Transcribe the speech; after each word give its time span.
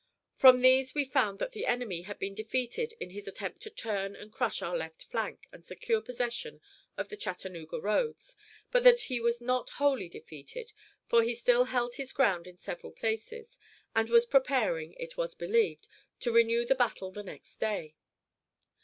From 0.33 0.61
these 0.61 0.95
we 0.95 1.05
found 1.05 1.37
that 1.37 1.51
the 1.51 1.67
enemy 1.67 2.01
had 2.01 2.17
been 2.17 2.33
defeated 2.33 2.95
in 2.99 3.11
his 3.11 3.27
attempt 3.27 3.61
to 3.61 3.69
turn 3.69 4.15
and 4.15 4.31
crush 4.33 4.59
our 4.63 4.75
left 4.75 5.03
flank 5.03 5.47
and 5.51 5.63
secure 5.63 6.01
possession 6.01 6.59
of 6.97 7.09
the 7.09 7.15
Chattanooga 7.15 7.79
roads, 7.79 8.35
but 8.71 8.81
that 8.81 9.01
he 9.01 9.19
was 9.19 9.41
not 9.41 9.69
wholly 9.69 10.09
defeated, 10.09 10.73
for 11.05 11.21
he 11.21 11.35
still 11.35 11.65
held 11.65 11.93
his 11.93 12.11
ground 12.13 12.47
in 12.47 12.57
several 12.57 12.91
places, 12.91 13.59
and 13.95 14.09
was 14.09 14.25
preparing, 14.25 14.93
it 14.95 15.17
was 15.17 15.35
believed, 15.35 15.87
to 16.21 16.31
renew 16.31 16.65
the 16.65 16.73
battle 16.73 17.11
the 17.11 17.21
next 17.21 17.59
day. 17.59 17.93